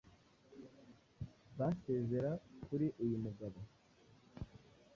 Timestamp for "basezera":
1.57-2.31